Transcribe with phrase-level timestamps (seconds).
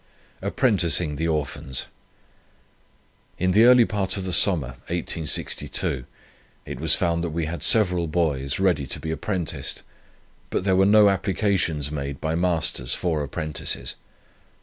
[0.41, 1.85] APPRENTICING THE ORPHANS.
[3.37, 6.05] "In the early part of the summer, 1862,
[6.65, 9.83] it was found that we had several boys ready to be apprenticed;
[10.49, 13.93] but there were no applications made by masters for apprentices.